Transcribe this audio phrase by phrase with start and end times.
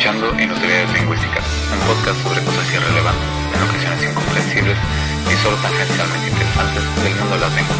[0.00, 1.44] escuchando Inutilidades Lingüísticas,
[1.76, 4.78] un podcast sobre cosas irrelevantes, en ocasiones incomprensibles
[5.28, 7.78] y solo tangencialmente interesantes del mundo de las lenguas.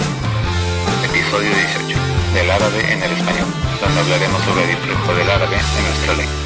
[1.08, 1.96] Episodio 18.
[2.34, 3.48] Del árabe en el español,
[3.80, 6.40] donde hablaremos sobre el influjo del árabe en nuestra lengua.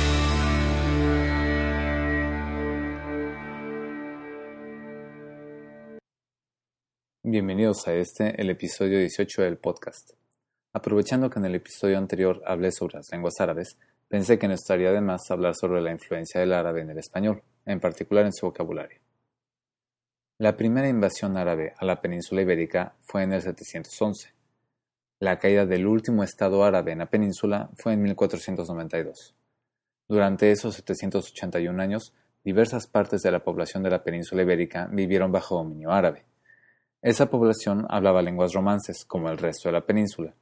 [7.25, 10.13] Bienvenidos a este, el episodio 18 del podcast.
[10.73, 13.77] Aprovechando que en el episodio anterior hablé sobre las lenguas árabes,
[14.15, 17.43] pensé que no estaría de más hablar sobre la influencia del árabe en el español,
[17.67, 19.01] en particular en su vocabulario.
[20.39, 24.33] La primera invasión árabe a la península ibérica fue en el 711.
[25.19, 29.35] La caída del último estado árabe en la península fue en 1492.
[30.07, 35.57] Durante esos 781 años, diversas partes de la población de la península ibérica vivieron bajo
[35.57, 36.25] dominio árabe.
[37.03, 40.37] Esa población hablaba lenguas romances, como el resto de la península,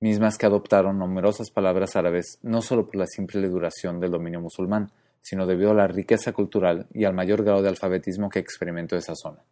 [0.00, 4.90] mismas que adoptaron numerosas palabras árabes no solo por la simple duración del dominio musulmán,
[5.22, 9.14] sino debido a la riqueza cultural y al mayor grado de alfabetismo que experimentó esa
[9.14, 9.42] zona.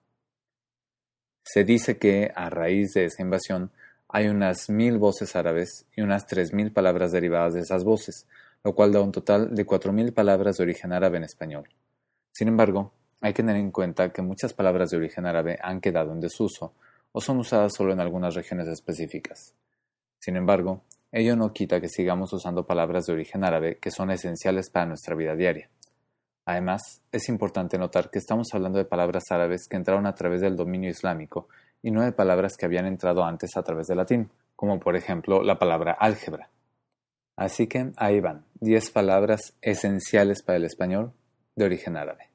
[1.42, 3.70] Se dice que, a raíz de esa invasión,
[4.09, 8.27] hay unas mil voces árabes y unas tres mil palabras derivadas de esas voces,
[8.62, 11.69] lo cual da un total de cuatro mil palabras de origen árabe en español.
[12.33, 16.12] Sin embargo, hay que tener en cuenta que muchas palabras de origen árabe han quedado
[16.12, 16.73] en desuso
[17.12, 19.55] o son usadas solo en algunas regiones específicas.
[20.25, 24.70] Sin embargo, ello no quita que sigamos usando palabras de origen árabe que son esenciales
[24.70, 25.69] para nuestra vida diaria.
[26.47, 30.56] Además, es importante notar que estamos hablando de palabras árabes que entraron a través del
[30.56, 31.48] dominio islámico
[31.83, 35.42] y no de palabras que habían entrado antes a través del latín, como por ejemplo
[35.42, 36.48] la palabra álgebra.
[37.36, 41.12] Así que ahí van, 10 palabras esenciales para el español
[41.55, 42.30] de origen árabe.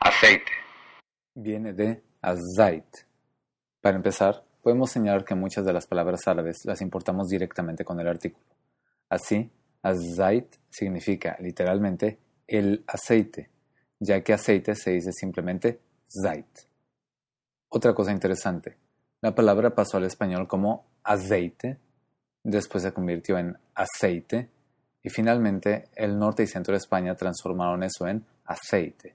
[0.00, 0.50] Aceite.
[1.36, 3.06] Viene de azait.
[3.80, 8.08] Para empezar, podemos señalar que muchas de las palabras árabes las importamos directamente con el
[8.08, 8.44] artículo.
[9.08, 9.50] Así,
[9.82, 13.50] azait significa literalmente el aceite,
[13.98, 15.80] ya que aceite se dice simplemente
[16.22, 16.46] zait.
[17.68, 18.76] Otra cosa interesante,
[19.20, 21.78] la palabra pasó al español como aceite,
[22.42, 24.48] después se convirtió en aceite
[25.02, 29.14] y finalmente el norte y centro de España transformaron eso en aceite.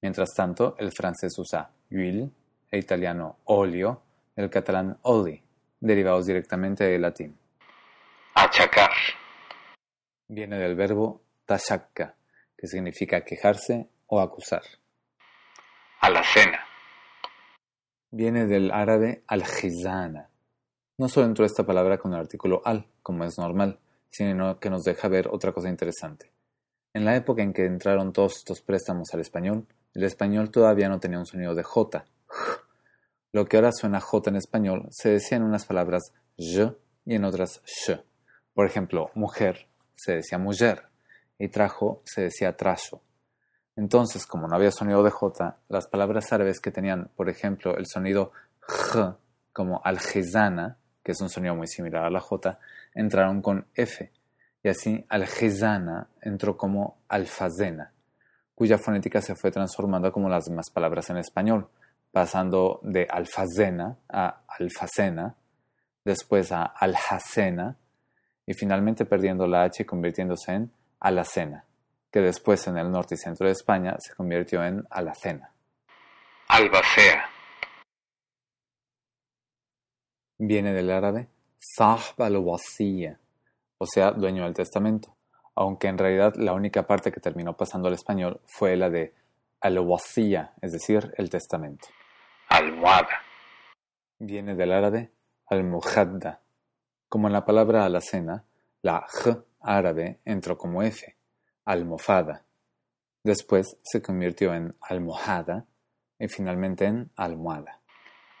[0.00, 2.30] Mientras tanto, el francés usa huile,
[2.70, 4.02] el italiano óleo,
[4.38, 5.42] el catalán oli,
[5.80, 7.36] derivados directamente del latín.
[8.34, 8.92] Achacar.
[10.28, 12.14] Viene del verbo tashakka,
[12.56, 14.62] que significa quejarse o acusar.
[16.00, 16.60] Alacena.
[18.12, 20.30] Viene del árabe al-khizana.
[20.98, 24.84] No solo entró esta palabra con el artículo al, como es normal, sino que nos
[24.84, 26.30] deja ver otra cosa interesante.
[26.94, 31.00] En la época en que entraron todos estos préstamos al español, el español todavía no
[31.00, 32.04] tenía un sonido de J,
[33.32, 36.72] lo que ahora suena J en español se decía en unas palabras je
[37.04, 38.00] y en otras sh.
[38.54, 40.84] Por ejemplo, mujer se decía mujer
[41.38, 43.02] y trajo se decía trajo.
[43.76, 47.86] Entonces, como no había sonido de J, las palabras árabes que tenían, por ejemplo, el
[47.86, 49.16] sonido J,
[49.52, 52.58] como algezana, que es un sonido muy similar a la J,
[52.94, 54.10] entraron con F.
[54.64, 57.92] Y así algezana entró como alfazena,
[58.56, 61.68] cuya fonética se fue transformando como las demás palabras en español,
[62.18, 65.36] pasando de alfazena a alfacena,
[66.04, 67.76] después a alhacena
[68.44, 71.64] y finalmente perdiendo la H y convirtiéndose en alacena,
[72.10, 75.52] que después en el norte y centro de España se convirtió en alacena.
[76.48, 77.30] Albacea.
[80.38, 81.28] Viene del árabe
[81.60, 85.16] sahb al o sea, dueño del testamento,
[85.54, 89.14] aunque en realidad la única parte que terminó pasando al español fue la de
[89.60, 89.78] al
[90.62, 91.86] es decir, el testamento.
[92.48, 93.22] Almohada.
[94.18, 95.12] Viene del árabe
[95.46, 96.40] al-muhadda.
[97.08, 98.44] Como en la palabra alacena,
[98.82, 101.16] la j árabe entró como f,
[101.64, 102.44] almofada.
[103.22, 105.66] Después se convirtió en almohada
[106.18, 107.80] y finalmente en almohada.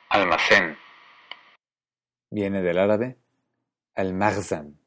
[0.08, 0.76] Almacén.
[2.30, 3.18] Viene del árabe
[3.94, 4.78] al-maghzan.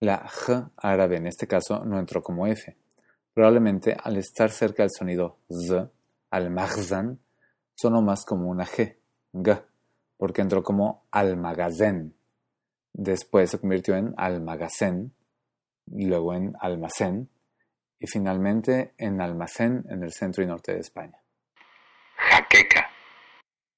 [0.00, 2.76] La j árabe en este caso no entró como f.
[3.32, 5.90] Probablemente al estar cerca del sonido z,
[6.30, 7.20] al-maghzan
[7.78, 8.96] sonó más como una G,
[9.32, 9.62] G,
[10.16, 12.14] porque entró como almagazén.
[12.92, 15.14] Después se convirtió en almagacén,
[15.86, 17.28] luego en almacén
[18.00, 21.18] y finalmente en almacén en el centro y norte de España.
[22.16, 22.90] Jaqueca.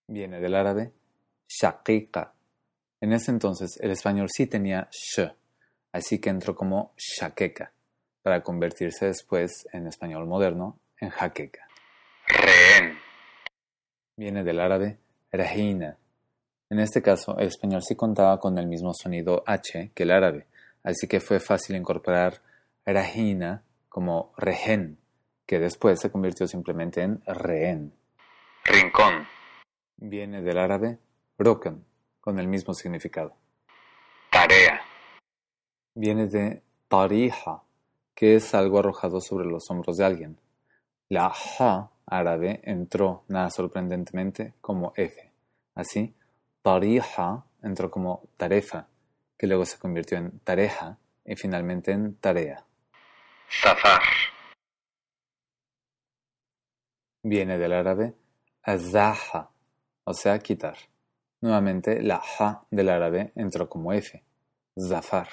[0.06, 0.92] Viene del árabe
[1.46, 2.32] shaqiqa.
[3.02, 5.30] En ese entonces el español sí tenía sh,
[5.92, 7.72] así que entró como shaqueca,
[8.22, 11.68] para convertirse después en español moderno en jaqueca.
[12.26, 13.09] Rehén
[14.20, 14.98] viene del árabe
[15.32, 15.96] rahina.
[16.68, 20.46] En este caso, el español sí contaba con el mismo sonido H que el árabe,
[20.82, 22.42] así que fue fácil incorporar
[22.84, 24.98] rahina como rehen,
[25.46, 27.94] que después se convirtió simplemente en rehén.
[28.64, 29.26] Rincón.
[29.96, 30.98] Viene del árabe
[31.38, 31.82] roken,
[32.20, 33.34] con el mismo significado.
[34.30, 34.82] Tarea.
[35.94, 37.62] Viene de tarija,
[38.14, 40.36] que es algo arrojado sobre los hombros de alguien.
[41.10, 45.32] La ha árabe entró, nada sorprendentemente, como F.
[45.74, 46.14] Así,
[46.62, 48.86] tarija entró como tarefa,
[49.36, 52.64] que luego se convirtió en tareja y finalmente en tarea.
[53.50, 54.02] Zafar.
[57.24, 58.14] Viene del árabe
[58.62, 59.50] azaha,
[60.04, 60.76] o sea, quitar.
[61.40, 64.22] Nuevamente, la ha del árabe entró como F,
[64.78, 65.28] zafar,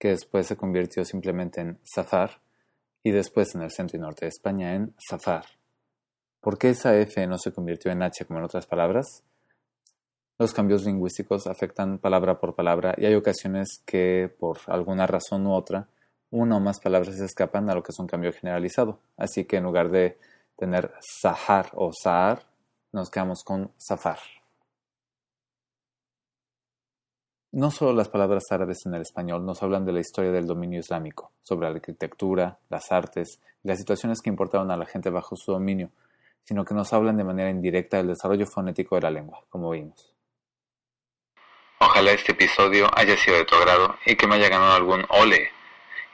[0.00, 2.40] que después se convirtió simplemente en zafar
[3.06, 5.44] y después en el centro y norte de España en zafar.
[6.40, 9.22] ¿Por qué esa F no se convirtió en H como en otras palabras?
[10.40, 15.54] Los cambios lingüísticos afectan palabra por palabra y hay ocasiones que, por alguna razón u
[15.54, 15.86] otra,
[16.32, 18.98] una o más palabras se escapan a lo que es un cambio generalizado.
[19.16, 20.18] Así que en lugar de
[20.56, 22.42] tener sahar o sahar,
[22.90, 24.18] nos quedamos con zafar.
[27.56, 30.78] No solo las palabras árabes en el español nos hablan de la historia del dominio
[30.78, 35.36] islámico, sobre la arquitectura, las artes y las situaciones que importaron a la gente bajo
[35.36, 35.90] su dominio,
[36.44, 40.12] sino que nos hablan de manera indirecta del desarrollo fonético de la lengua, como vimos.
[41.80, 45.48] Ojalá este episodio haya sido de tu agrado y que me haya ganado algún ole.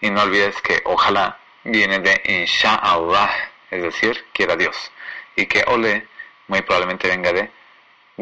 [0.01, 3.31] Y no olvides que ojalá viene de Insha'Allah,
[3.69, 4.93] es decir, quiera Dios.
[5.35, 6.07] Y que ole
[6.47, 7.51] muy probablemente venga de